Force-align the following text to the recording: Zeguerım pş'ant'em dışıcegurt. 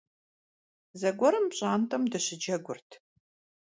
Zeguerım 1.01 1.45
pş'ant'em 1.51 2.03
dışıcegurt. 2.11 2.89